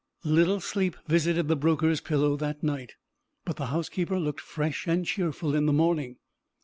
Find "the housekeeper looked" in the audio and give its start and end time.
3.57-4.41